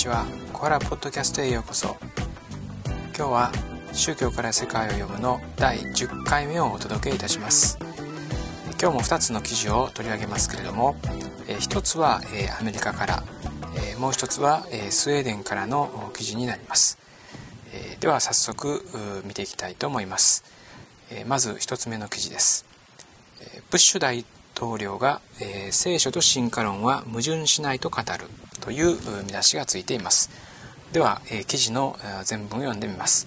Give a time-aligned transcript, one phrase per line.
[0.00, 0.24] ちは。
[0.54, 1.94] 小原ポッドキャストへようこそ。
[3.14, 3.52] 今日は
[3.92, 7.78] 宗教から世界を読むの第10回目をお届けいたします。
[8.80, 10.96] 今日も2つの記事を取り上げますけれども
[11.46, 12.22] 1つは
[12.58, 13.24] アメリカから
[13.98, 16.96] もう1つはスウェーデンからの記事になります。
[18.00, 18.82] では早速
[19.26, 20.44] 見ていきたいと思います。
[21.26, 22.64] まず1つ目の記事です。
[23.70, 24.24] ブッシュ大
[24.60, 28.26] 統領が、え聖書と進化論は矛盾しないと語る
[28.60, 30.28] という見出しがついています。
[30.92, 33.26] では、え記事の全文を読んでみます、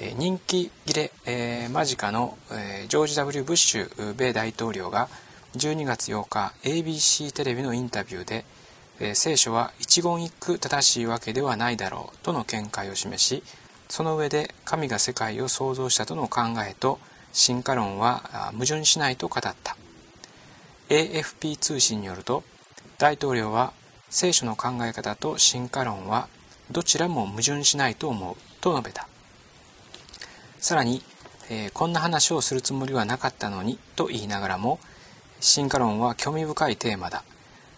[0.00, 5.08] え人気切れ、え間近の、えジョージ・ W・ ブッシュ米大統領が
[5.56, 8.44] 12月8日 ABC テレビのインタビューで、
[8.98, 13.42] え聖書は一言一句正しいわけではないだろうとの見解を示し
[13.88, 17.00] その上で神が世界を創造したとの考えと
[17.32, 19.76] 進化論は矛盾しないと語った。
[20.88, 22.42] AFP 通信によると
[22.98, 23.72] 大統領は
[24.10, 26.28] 聖書の考え方と進化論は
[26.70, 29.08] どちらも矛盾しないと思うと述べた。
[30.58, 31.02] さらに、
[31.50, 34.78] えー、こんな話をするつもりはなかったのにと言いながらも
[35.40, 37.24] 進化論は興味深いテーマだ。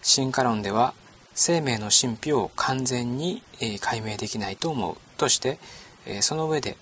[0.01, 0.93] 進化論では
[1.33, 5.59] 生命の神秘を完全に、えー、解明できないと思うとして、
[6.05, 6.77] えー、その上で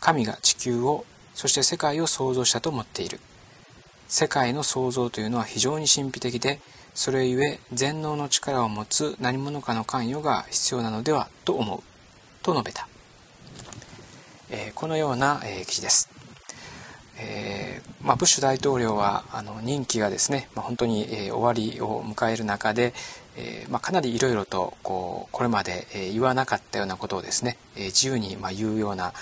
[0.00, 3.20] 神が地球をそして世界を創造したと思っている。
[4.08, 6.60] 世界の創造というのは非常に神秘的で
[6.94, 11.82] それゆえ全能の力を持つ何者かの関与が必要なのではと思う。
[12.46, 12.86] と述べた、
[14.50, 16.08] えー、このような、えー、記事です、
[17.18, 22.94] えー、まあ、ブッシュ大統領はあの任期がですね、まあ、本当に、え終わりを迎える中で、
[23.36, 29.12] えまあ、かなりいろいろとこうこれまで、え言わなかったようなことをですね、え自由にま言うような、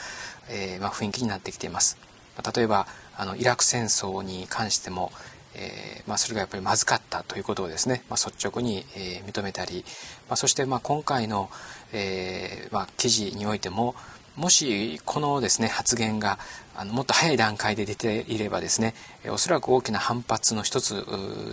[0.51, 1.97] えま雰囲気になってきています、
[2.37, 5.13] ま例えばあのイラク戦争に関しても、
[5.55, 9.85] えー、まあ、それがやっぱりまずかったということをですね、まあ、率直に、えー、認めたり、
[10.29, 11.51] まあ、そしてまあ今回の、
[11.93, 13.95] えまあ記事においても
[14.37, 16.41] もしこのですね発言が
[16.75, 18.95] あのもっと早い段階で出ていればですね
[19.29, 20.93] おそらく大きな反発の一つ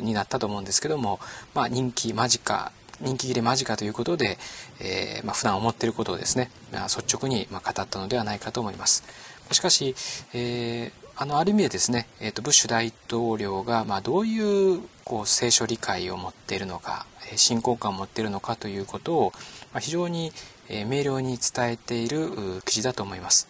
[0.01, 1.19] になったと思うんですけども、
[1.53, 2.71] まあ、人気間近
[3.01, 4.37] 人気切れ間近ということで、
[4.79, 9.03] えーまあ、普段思っていることをですね、まあ、率直に語ったのではないかと思います。
[9.51, 9.95] しかし、
[10.33, 17.05] えー、あのある意味でですね、えーと、ブッシュ大統領が、まあ、どういうこう聖書理解を持っているのか
[17.35, 19.33] 信仰感を持っているのかということを、
[19.73, 20.31] まあ、非常に、
[20.69, 23.47] えー、明瞭に伝えている記事だと思います。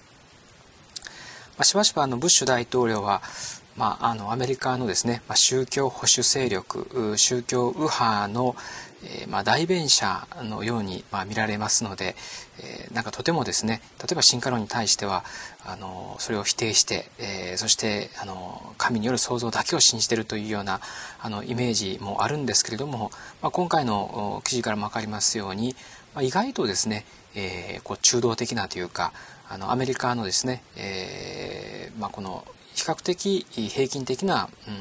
[1.57, 3.21] まあ、しばしばあのブッシュ大統領は、
[3.77, 8.55] まあ、あのアメリカのですね、まあ、宗教保守勢力宗教右派の、
[9.03, 12.15] えー、まあ、代弁者のように、まあ、見られますので、
[12.59, 15.23] えー、なんかとてもですね例えば進化論に対しては
[15.65, 20.81] あのそれを否定して、えー、そしてあの神による創造だけを信じてるというような
[21.19, 25.75] あのイメージもあるんですけれども、まあ、今回の記事からも分かりますように、
[26.13, 29.13] まあ、意外とですね、えこう中道的なというか
[29.49, 34.71] あのアメリカのですね、えまあ、この比較的平均的な、う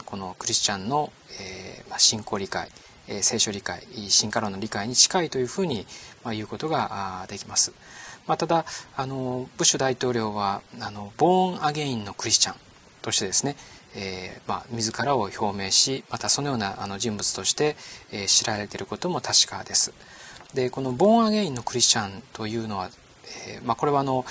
[0.00, 2.68] ん、このクリスチャンの、えまあ、信仰理解
[3.10, 5.84] え聖書理解進化論の理解に近いというふうに、
[6.24, 7.72] まあ、言うことができます。
[8.26, 8.64] まあ、ただ
[8.96, 12.56] あのブッシュ大統領はあのボーン・アゲインのクリスチャン
[13.02, 13.56] としてですね、
[13.96, 17.76] えー、まあ、自らを表明しまたそのようなあの人物として、
[18.12, 19.92] えー、知られていることも確かです。
[20.54, 22.90] でこのボーン・アゲインのクリスチャンというのは、
[23.48, 24.24] えー、まあ、これはあの、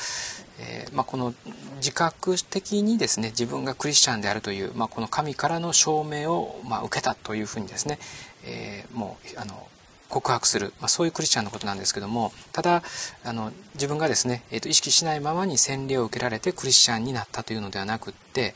[0.59, 1.33] えまあ、この
[1.77, 7.99] 自覚的にですね自分がクリスチャンであるという、まあ、この神からの証明を、まあ、受けたというふうにですね、
[8.45, 9.67] えー、もうあの
[10.09, 12.83] 告白する、まあ、そういうクリスチャンのことなんですけどもただ
[13.23, 18.53] あの自分がですね、えー、と意識しないままに洗礼を受けられてクリスチャンになったというのではなくって、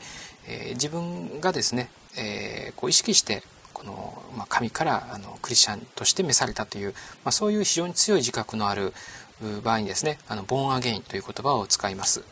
[0.48, 1.88] えー、自分がですね、
[2.18, 3.42] えー、こう意識して
[3.72, 6.92] この、まあ、神からあのクリスチャンとして召されたという、
[7.24, 8.92] まあ、そういう非常に強い自覚のある
[9.62, 12.24] 場合にですねあのボーンアゲインという言葉を使います。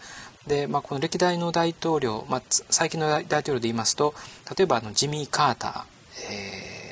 [0.47, 4.13] で、まあ、この歴代の大統領、まあ、最近の大統領で言いますと
[4.57, 5.85] 例えばあのジミー・カーター、
[6.31, 6.83] えー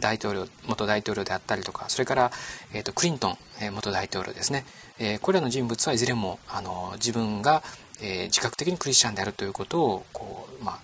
[0.00, 2.30] 大統領元大統領であったりとかそれから、
[2.72, 4.64] えーと、クリントン、えー、元大統領ですね、
[4.98, 7.62] えー、これらの人物はいずれもあの自分が、
[8.00, 10.78] えー、自覚的にクリスチャンであるということをこう、まあ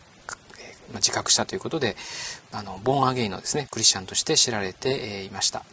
[0.59, 1.97] えー、自覚したということで
[2.53, 5.65] あのボーンアゲインのですねクリスチャンとして知られて、えー、いました。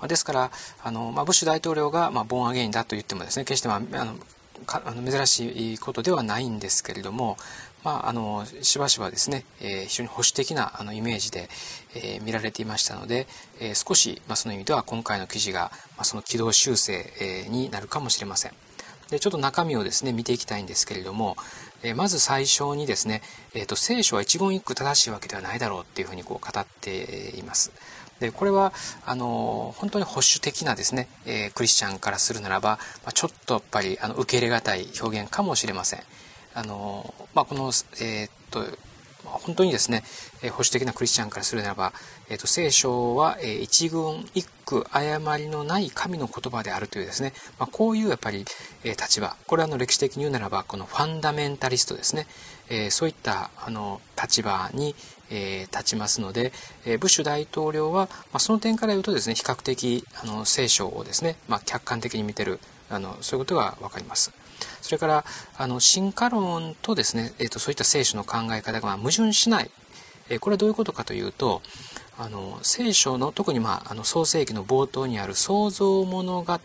[0.00, 0.50] まあ、ですから
[0.82, 4.14] あの、まあ、ブッシュ大統領が、まあ、ボーンアゲインだと言ってもですね決して、まあ、あの
[4.66, 7.36] あの珍しいことではないんですけれども、
[7.82, 11.48] まあ、あのしばしばですね、えー、非常に保守的なあのイメージで、
[11.94, 13.26] えー、見られていましたので、
[13.60, 18.52] えー、少し、まあ、その意味では今回の記事が、まあ、その軌道修正、えー、になるかもしれません。
[19.10, 21.36] でちょっと中身をですね見ていきたいんですけれども、
[21.82, 23.22] えー、まず最初にですね、
[23.54, 27.72] えーと、聖書は一言一句正しいわけではないだろうっていうふうにこう語っています。
[28.20, 28.72] でこれは
[29.06, 36.00] あの本当に保守的なですね、えー、クリスチャンからするならば、まあ、ちょっとやっぱりあの受け入れがたい表現かもしれません。
[36.54, 38.64] あのまあ、この、えー、っと
[39.38, 40.02] 本当にですね、
[40.42, 41.92] え保守的なクリスチャンからするならば、
[42.28, 48.44] えーと、聖書は、えー、一軍一句誤りのない神の言葉であるというですね、まあ、こういうやっぱり、
[48.84, 52.26] えー、立場これはあの歴史的に言うならばこのファンダメンタリストですね、
[52.68, 54.94] えー、そういったあの立場に、
[55.32, 56.52] え立ちますので、
[56.84, 62.58] えブッシュ大統領は、まあ、その点から言うとですね比較的あの聖書をですね、まあ、客観的に見てる
[62.90, 64.32] あのそういうことが分かります。
[64.80, 65.24] それから
[65.56, 69.70] あの進化論とですね、えーと、そういった聖書の考え方が矛盾しない、
[70.28, 71.62] えー、これはどういうことかというと
[72.18, 76.58] あの聖書の特に、まあ、あの創世紀の冒頭にある創造物語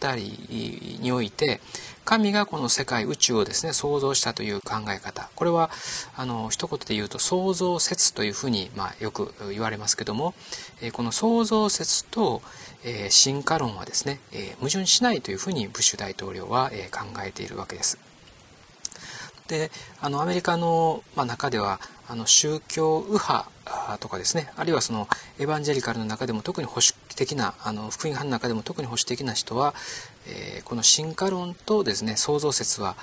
[0.49, 1.61] において
[2.05, 5.71] 神がこの世界宇宙をですね創造したという考え方これは
[6.15, 10.35] あの一言で言うと創造説というふうに、まあ、よく言われますけども、
[10.81, 12.41] えこの創造説と、
[12.83, 17.97] え進化論はですね、え矛盾しないというふうにブッシュ大統領は、え考えているわけです。
[19.47, 19.71] で
[20.01, 23.49] あのアメリカの、まあ、中ではあの宗教右派
[23.99, 24.51] とかですね。
[24.55, 25.07] あるいはその
[25.39, 29.73] エヴァンジェリカルの中でも特に保守的なあの福音派の中でも特に保守的な人は、
[30.27, 32.95] えー、この進化論とですね創造説は、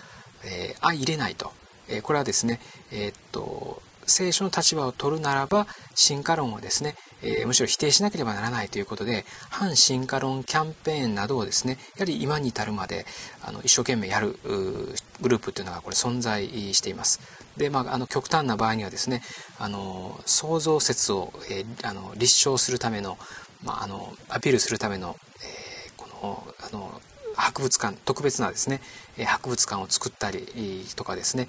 [0.44, 1.52] えー、相入れないと、
[1.88, 2.60] えー、これはですね
[2.92, 13.06] えー、っと聖書の立場を取るならば進化論はですね、えー、むしろ否定しなければならないということで反進化論キャンペーンなどをですねやはり今に至るまで
[13.42, 17.20] あの一生懸命やるグループというのがこれ存在しています。
[17.56, 19.20] でまあ、あの極端な場合にはですね
[19.58, 23.18] あの創造説を、えー、あの立証するための,、
[23.62, 27.00] まあ、あのアピールするための、えー、このあの
[27.36, 28.80] 博物館特別なですね
[29.26, 30.46] 博物館を作ったり
[30.96, 31.48] とかですね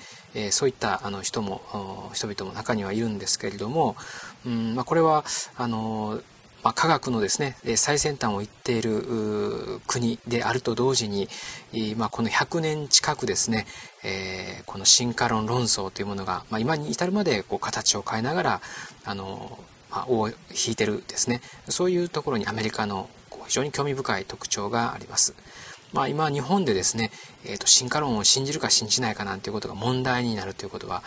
[0.52, 3.96] そういったあの人も人々も中にはいるんですけれども、
[4.46, 5.24] うんまあ、これは
[5.58, 6.22] あの
[6.64, 11.28] まあ、科学のですね最先端を行っている国であると同時に、
[11.98, 13.66] まあ、この100年近くですね、
[14.66, 18.62] この進化論論争というものが、まあ、今に至るまでこう形を変えながら
[19.04, 19.60] あの、
[19.92, 23.10] まあ、尾を引いてるですねそういうところにアメリカの
[23.48, 25.36] 非常に興味深い特徴があります。
[25.94, 27.12] まあ、今日本でですね、
[27.46, 31.04] えー、と進化論を信じるか信じないかなんていうことが問題になるということは、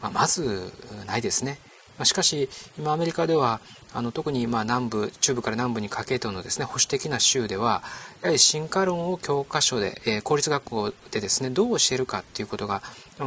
[0.00, 0.72] まあ、まず
[1.06, 1.58] ないですね。
[1.98, 2.48] ましかし
[2.78, 3.60] 今アメリカでは
[3.92, 7.82] あの特にまあ南部中部から南部にかけてのですね保守的な州では
[8.22, 12.82] やはり進化論を教科書で、えー、公立学校でですねどう教えるかっていうことが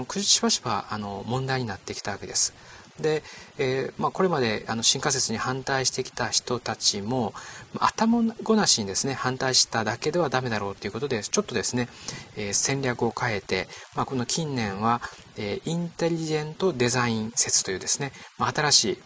[0.10, 2.54] しばしばあの問題になってきたわけです。
[3.00, 3.24] で、
[3.58, 7.34] えー、まあ、これまであの新仮説に反対してきた人たちも
[7.80, 11.88] 頭ごなしにですね反対しただけではダメだろうということでちょっとですね、
[12.36, 15.02] えー、戦略を変えて、まあ、この近年は、
[15.38, 18.98] えー、インテリジェントデザイン説というですね、まあ、新しい、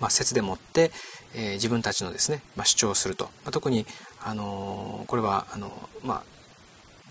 [0.00, 0.90] ま説でもって、
[1.34, 3.86] え自分たちのですね、ま主張をすると、ま特に、
[4.22, 5.70] あのこれはあの、
[6.02, 6.22] ま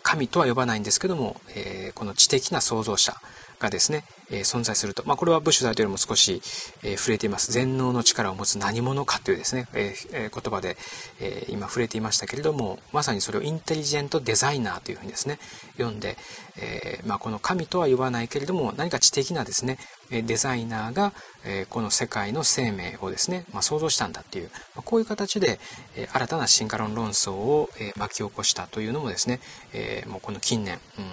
[0.02, 3.16] 神とは呼ばないんですけども、えこの知的な創造者
[3.60, 5.04] がですね、え存在すると。
[5.06, 6.42] まあ、これはブッシュ大統領も少し、
[6.82, 7.52] え触れています。
[7.52, 10.78] 全能の力を持つ何者かというですね、え言葉で、
[11.20, 15.40] え今触れていましたけれども、まさにそれをインテリジェントデザイナーというふうにですね、
[15.78, 16.18] 読んで、
[16.58, 19.78] えまあ、この神とは呼ばないけれども、何か知的なですね、
[20.10, 21.14] デザイナーが、
[21.46, 25.60] えこの世界の生命をですね、まあ、想像したんだっていう、まこういう形で、
[25.96, 29.40] え新たな進化論論争を、え巻き起こしたというのもですね、
[29.74, 31.06] えもうこの近年、うん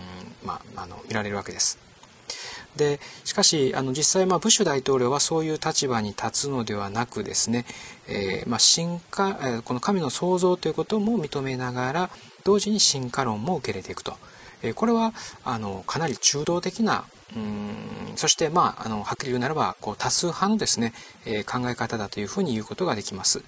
[0.47, 1.90] まあ、あの見られるわけです。
[2.77, 7.65] でしかしあの実際、まあ、ブッシュ大統領はそういう立場に立つのではなくですね、
[8.09, 12.11] えー、まあ、進化、えー、この神の創造ということも認めながら
[12.45, 14.15] 同時に進化論も受け入れていくと、
[14.63, 15.13] えー、これは
[15.45, 17.05] あのかなり中道的な
[17.37, 20.93] うんそして、まあ、あのはっきり言うならばこう多数派のですね、
[21.25, 23.45] え考え方だというふうに言うことができます。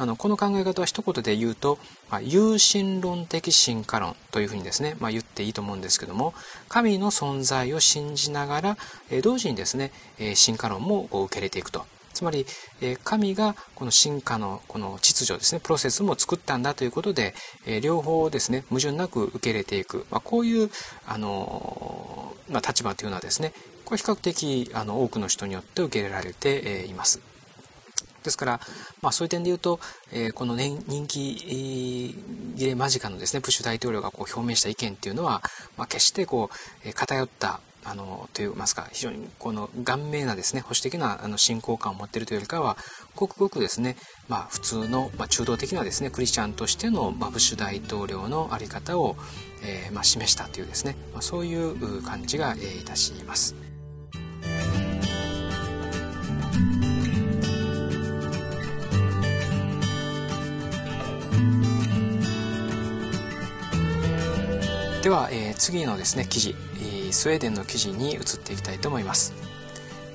[0.00, 1.78] あのこの考え方は一言で言うと、
[2.10, 6.34] まあ、有神論的進化論というふうにですね、まあ、っていいと思うんですけども
[6.68, 8.76] 神の存在を信じながら、
[9.10, 12.44] え同時にですね、え進化論も受け入れていくとつまり、
[12.80, 17.34] え神がこの進化のこの秩序ですねプロセスも作ったんだということで、
[17.66, 20.70] え両方ですね矛盾なく受け入れていく、まあ、こういう
[21.06, 23.52] あの、まあ、立場というのはですね
[23.84, 27.29] これ比較的あの多くの人によって受け入れられています。
[28.22, 28.60] ですから、
[29.02, 29.80] まあ、そういう点で言うと、
[30.12, 31.36] えー、この、ね、人気
[32.56, 35.42] 切れ間近のですね、プッシュ大統領がこう表明した意見っていうのは、
[35.76, 36.50] まあ、決してこ
[36.84, 42.76] う、偏った、あの、といいますか、非常にこの顔面なですね、保守的なあの信仰感を持っているというよりかは、
[43.16, 43.96] ごくごくですね、
[44.28, 49.16] まあ、普通の、まあ、中道的なですね、クリスチャンとしての、まあ、ブッシュ大統領のあり方を、
[49.62, 53.69] えーまあ、示したというですね、まあ、そういう感じが、えー、いたします。
[65.10, 66.54] では、えー、次のですね記事
[67.10, 69.34] スウェーデンの記事に移っていきたいと思います、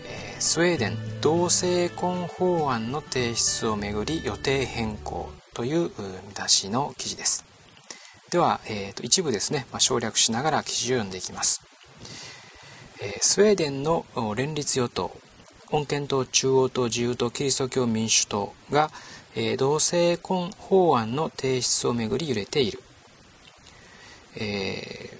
[0.07, 5.89] えー、スウェーデン同性婚法案の提出をめぐり予定変更という
[6.29, 7.43] 見出しの記事です。
[8.31, 11.61] では、えーと、一部ですね、まあ、省略しながら記事を読んでいきます、
[13.03, 14.05] えー、スウェーデンの
[14.37, 15.11] 連立与党
[15.71, 18.91] 穏健党中央党自由党キリスト教民主党が、
[19.35, 22.81] えー、同性婚法案の提出をめぐり揺れている、
[24.37, 25.17] え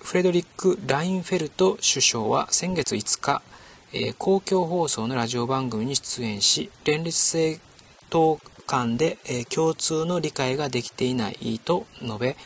[0.00, 3.42] ー、フレドリック・ラインフェルト首相は先月5日、
[3.92, 7.62] えー、公共放送のラジオ番組に出演し連立政
[8.10, 12.36] 党間で、えー、共通の理解ができていないと述べ、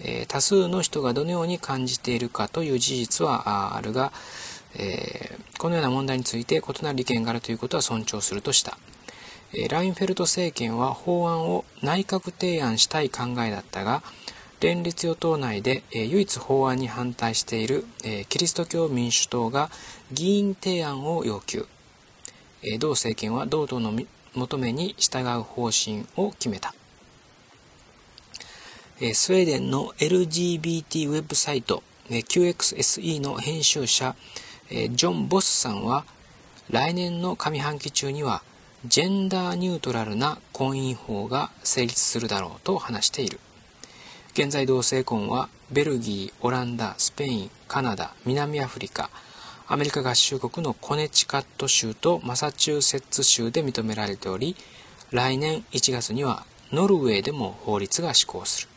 [0.00, 4.12] えー、多数の人がどのように感じているかという事実はあるが、
[4.78, 8.78] えー、このような問題について異なる意見があるということは尊重するとした。
[9.70, 14.02] ラインフェルト政権は法案を内閣提案したい考えだったが、
[14.60, 19.70] 連立与党内で、え唯一法案に反対している、えキリスト教民主党が
[20.12, 21.66] 議員提案を要求。
[22.62, 23.92] え同政権は同党の
[24.34, 26.74] 求めに従う方針を決めた。
[29.00, 34.16] えスウェーデンの LGBT ウェブサイトえ QXSE の編集者
[34.70, 36.04] えジョン・ボスさんは
[36.70, 38.42] 来年の上半期中には
[38.86, 43.38] ジェンダーニュートラルな婚姻法が成立するだろうと話している
[44.38, 49.08] 現在同性婚はベルギーオランダスペインカナダ南アフリカ
[49.66, 54.54] アメリカ合衆国のコネチカット州とマサチューセッツ州で認められており
[55.10, 58.68] 来年1月にはノルウェーでも法律が施行する、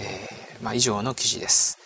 [0.00, 1.78] えー、まあ、以上の記事です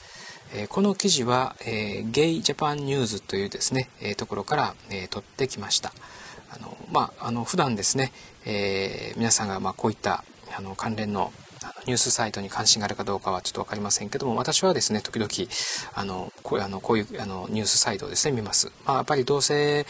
[0.54, 5.92] えこの記事は、えー、ゲイジャパンニューズというですね、えー、ところから、えー、取ってきました。
[6.52, 8.11] あの、まあ、あの、普段ですね、
[8.47, 10.25] えー、皆さんが、まあ、こういった
[10.56, 11.32] あの関連の
[11.86, 15.30] ニュースサイトに関心があるかどうかはちょっと分かりませんけども私はですね時々
[15.94, 19.86] あのこうあのこういうあのニュースサイトをですね見ます、まあ、やっぱり同性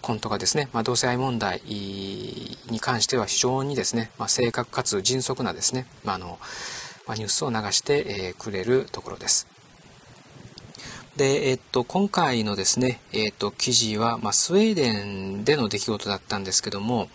[0.00, 6.38] 婚とかですね、まあ、同性愛問題に関しては非常にですね、まあ、正確かつ迅速なですね、まあの
[7.06, 9.46] まあ、ニュースを流して、えー、くれるところです。
[11.16, 17.08] で、えっと、今回のですね、えっと、記事は、まあ、スウェーデンでの出来事だったんですけども、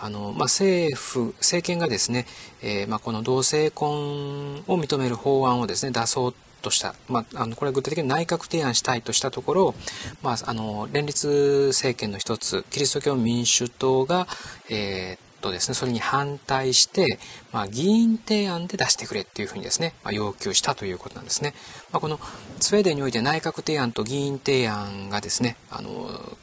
[0.00, 2.26] あの、まあ、政府、政権がですね、
[2.62, 9.74] えー、まあ、この同性婚を認める法案をですね、出そうとした、まあ、あのこれは具体的に内閣提案したいとしたところ、
[10.22, 14.26] まあ、あの連立政権の一つキリスト教民主党が、
[14.68, 17.18] えー、とですね、それに反対して、
[17.52, 21.54] まあ、議員提案で出してくれっていうふうにですね、まあ、要求したということなんですね。
[21.92, 22.18] まあ、この
[22.60, 25.90] スウェーデンにおいて内閣提案と議員提案がですね、あの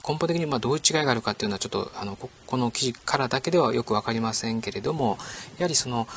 [0.08, 5.18] 根本的にまどういう違いがあるかっていうのはちょっとあのこの記事からだけではよく分かりませんけれども、
[5.58, 6.08] やはりその、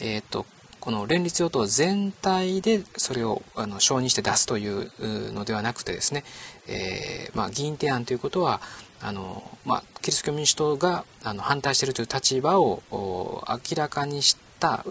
[0.00, 0.46] えっ、ー、と、
[0.86, 4.92] この連立与党全体でそれをあの承認して出すという
[5.32, 6.22] のではなくてですね、
[6.68, 8.60] えー、まあ、議員提案ということは
[9.02, 14.84] あの、まあ、キリスト教民主党があの反対しているという立場を明らかにした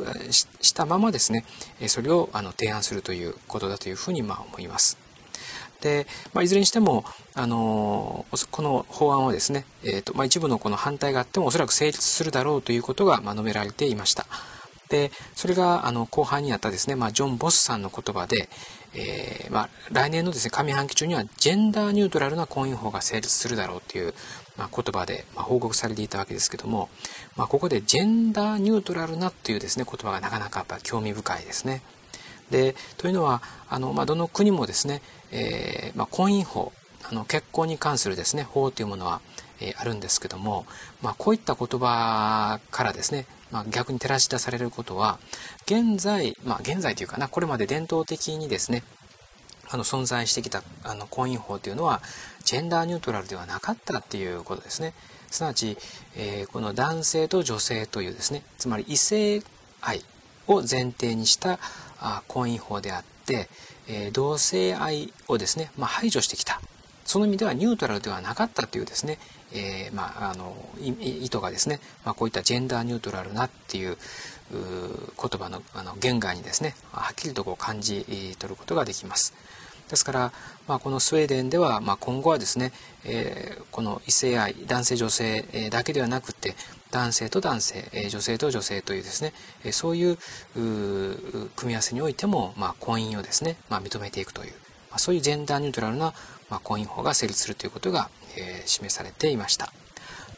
[0.59, 1.45] したままですね
[1.87, 4.97] それをあの提案するということだというふうにまあ思います。
[5.79, 14.25] で、まあ、いずれにしてもあのこの法案はですね、えーとまあ、一部のこの反対があってもおそらく成立するだろうということが、まあ、述べられていました。
[14.89, 18.49] でそれがあの後半にあったですね、まあ、ジョン・ボスさんの言葉で、
[18.93, 24.13] えー、まあ、来年のですね上半期中にはジェンダーニュートラルな婚姻法が成立するだろうという、
[24.57, 26.89] まあ、言葉で、ま報告されていたわけですけども、
[27.35, 31.81] ま、ここでジェンダーニュートラルなというですね言葉がなかなかやっぱ興味深いですね。
[32.51, 35.01] でというのはあの、まあ、どの国もですね、
[35.31, 36.71] えー、ま婚姻法
[37.09, 39.21] あの結婚に関するですね法というものは、
[39.59, 40.65] えー、あるんですけども、
[41.01, 45.19] まあ、こういった言葉からですねまあ、逆に照らし出されることは
[45.65, 48.83] 現在、まあ、現在というかなこれまで伝統的にですね
[49.69, 52.01] あの存在してきたあの婚姻法というのは
[52.43, 54.93] ジェンダーニュートラルではなかったっていうことですね。
[55.31, 55.77] すなわち、
[56.15, 59.41] えー、この男性と女性というですねつまり異性
[59.81, 60.01] 愛
[60.47, 61.59] を前提にした
[61.99, 63.49] あ婚姻法であって、
[63.87, 66.61] えー、同性愛をですね、まあ、排除してきた。
[67.05, 69.19] その意味ではニュートラルではなかったというですね、
[69.53, 73.97] えー、まあ、あの意図がですね、まあ、こういったジェンダーニュートラルなっていう
[74.51, 78.05] 言葉のあの言外にですねはっきりとこう感じ
[78.37, 79.33] 取ることができます。
[79.89, 80.31] ですから、
[80.67, 82.71] まあ、このスウェーデンでは、まあ、今後はですね、
[83.03, 86.55] えー、この異性愛男性女性だけではなくて
[86.89, 89.33] 男性と男性女性と女性というですね
[89.71, 90.17] そういう
[90.55, 94.51] 組み合わせにおいても、まあ、婚姻をですね、まあ、認めていくという、
[94.89, 96.13] まあ、そういうジェンダーニュートラルな、
[96.49, 99.71] まあ、婚姻法が成立するということが、えー、示されていました。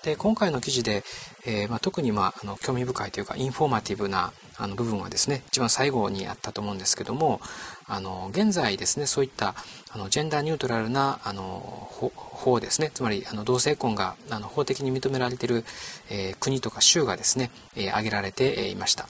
[0.03, 1.03] で今回の記事で、
[1.45, 7.41] えー、まあ、特に、まあ、あの興味深いというかインフォーマティブなあの部分はですね一番最後にあったと思うんですけども
[7.87, 9.53] あの現在ですねそういった
[9.91, 15.63] あのジェンダーニュートラルなあの法ですねつまりあの同性婚があの法的に認められている、
[16.09, 19.07] えー、国とか州がですね、えー、挙げられていました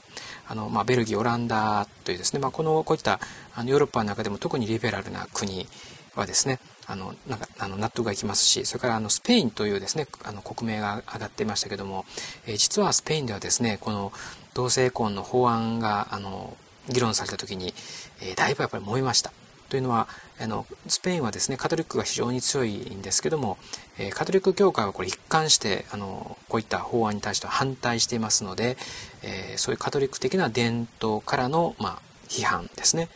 [0.48, 3.20] あの、まあ、ベルギーオランダというですね、まあ、このこういった
[3.54, 5.66] あのヨーロッパの中でも特にリベラルな国
[6.14, 12.06] はですねあのなんかあの納得がいきますしそれからあのスペインというですねあの国名が上がっていましたけども、
[12.46, 14.10] えー、実はスペインではですねこの
[14.54, 16.56] 同性婚の法案があの
[16.88, 17.74] 議論された時に、
[18.22, 19.32] えー、だいぶやっぱり燃えました。
[19.68, 20.08] というのは
[20.40, 23.58] あのスペインはですねカトリックが非常に強いんですけども、
[23.98, 28.78] えー、カトリック教会はこれ一貫してあのこういった法案に対しては反対していますので、
[29.22, 33.10] えー、そういうカトリック的な伝統からの、まあ、批判ですね、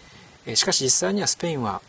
[0.45, 1.81] えー、しかし実際にはスペインは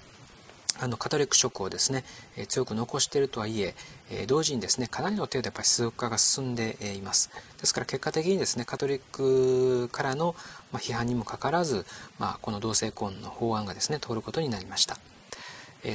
[0.80, 2.04] あのカトリック色をですね、
[2.36, 3.76] え強く残しているとはいえ
[4.10, 7.30] え同時にですねかなりの程度やっぱり世俗化が進んでえいます。
[7.60, 10.36] ですから結果的にですねカトリックからの
[10.72, 11.86] ま批判にもかかわらず、
[12.20, 14.98] まあ、この同性婚の法案がですね通ることになりました。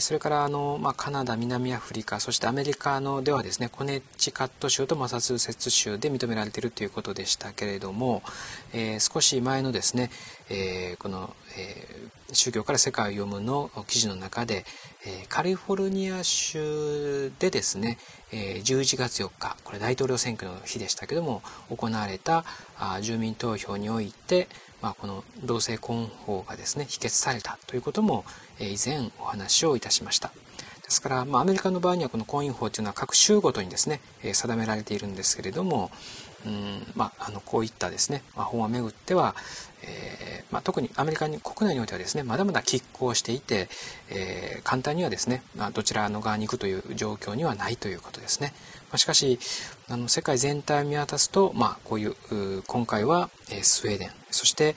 [0.00, 8.22] それからあの、まあ、カナダ南アフリカそしてアメリカのではですねコネチカット州とマサチューセッツ州で認められているということでしたけれども、
[8.74, 10.10] えー、少し前のですね、
[10.50, 14.66] えー、この、えー、宗教から世界を読むの記事の中で、
[15.06, 17.98] えカリフォルニア州でですね、
[18.32, 21.40] え11月4日これ大統領選挙の日でしたけども
[21.70, 22.44] 行われた
[22.78, 24.48] あ住民投票において、
[24.80, 28.24] まあ、この同性婚法がですね否決されたということも、
[28.60, 30.32] え以前お話をいたしました。
[30.82, 35.90] ですから、まあ、アメリカの場合にはこの婚姻法というのは各州ごとにですね、え定められているんですけれども、
[36.46, 39.34] うんまあ、あのこういったですね、まあ、法案をめぐっては、
[39.82, 43.68] えーまあ、特にアメリカに国内においてはですねまだまだ拮抗していて、
[44.10, 48.52] えー、簡単にはですね、まあ、どちらの側に行くという状況にはないということですね。
[48.90, 49.38] まあ、しかし
[49.88, 52.14] あの世界全体を見渡すと、まあ、こういう
[52.66, 54.74] 今回は、えー、スウェーデンそして、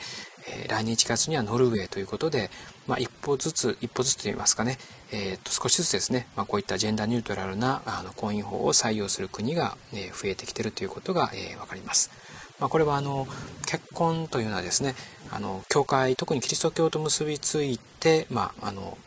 [0.47, 2.49] えー、来年1月にはノルウェーということで、
[2.87, 4.77] まあ、一歩ずつ一歩ずつといいますかね、
[5.11, 12.11] えー、と少しずつですね、まあ、こういったジェンダーニュートラルなあの婚姻法を採用する国が、え増えてきているということが、えー、分かります。
[12.59, 13.27] まあ、これはあの
[13.65, 14.93] 結婚というのはですね
[15.31, 18.99] あの教会特にキリスト教と結びついて、まあ、あの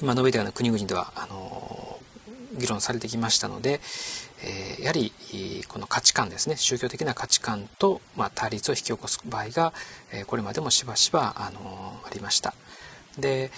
[0.00, 1.97] 今述べたような国々ではあの
[2.58, 3.80] 議論されてきましたので、
[4.44, 5.12] え、やはり
[5.68, 9.72] この価値観ですね宗教的な価値観と、ま、対立を引き起こす場合が、
[10.12, 12.54] え、これまでもしばしばあのありました。
[13.18, 13.50] で、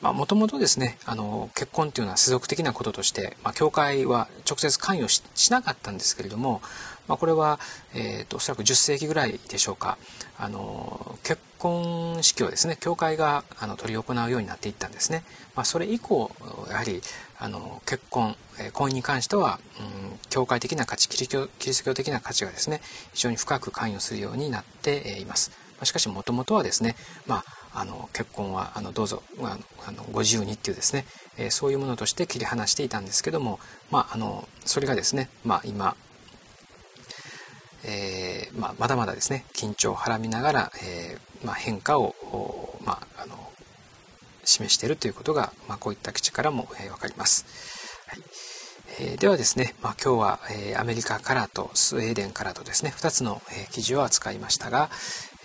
[0.00, 6.60] まあ、もともとですね、あの、結婚っていうのは世俗的なこととして、まあ、教会は直接関与しなかったんですけれども、
[7.06, 7.58] まあ、これは、
[7.94, 9.98] えーと、おそらく10世紀ぐらいでしょうか
[10.38, 15.22] あの結婚式をですね教会があの執り行うようになっていったんですね、
[15.54, 16.30] まあ、それ以降
[16.70, 17.02] やはり
[17.38, 22.80] あの結婚、え、婚姻に関しては、うん、教会的な価値キリキリスト教的な価値がですね
[23.12, 26.96] 非常に深く関与するようになっています、ま、しかしもともとはですね、
[27.26, 27.44] ま
[27.74, 31.04] あ、あの結婚はあのどうぞあのあのご自由にっていうですね、
[31.36, 35.94] え、そういうものとして切り離していたんですけども、まあ、あのそれがですね、まあ、今
[37.84, 42.14] えー、まあ、まだまだですね緊張をはらみながら、えー、まあ、変化を、
[42.84, 43.36] まあ、あの
[44.44, 47.46] 示しているということが、まこういった基地からも、えー、分かります。
[48.06, 48.20] はい
[48.98, 54.90] えではですね、まあ、今日は、えアメリカからとスウェーデンからとですね2つの、え記事を扱いましたが、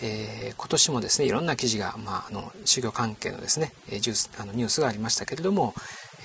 [0.02, 5.74] えー、今年もですねいろんな記事が、まあ、あの修行関係のですねジュースあのニュースがありましたけれども、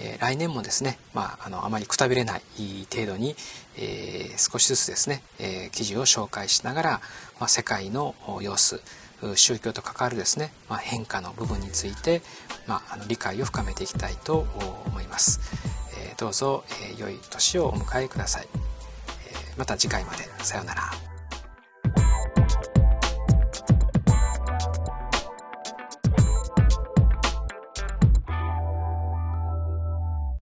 [0.01, 2.43] え、来年もですね、まあ、あのあまりくたびれない
[2.91, 3.37] 程度に、
[3.77, 6.91] えー、少しずつですね、え記事を紹介しながら、
[7.39, 8.81] まあ、世界の様子
[9.35, 12.23] 宗教と関わるですね、まあ、変化の部分について、
[12.67, 14.47] まあ、あの理解を深めていきたいと
[14.87, 15.41] 思います。
[15.97, 18.49] えどうぞ、え良い年をお迎えください。
[18.55, 20.31] えまた次回まで。
[20.43, 21.10] さようなら。